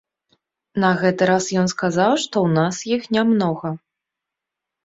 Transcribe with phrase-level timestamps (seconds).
[0.83, 3.69] На гэты раз ён сказаў, што ў нас іх не многа.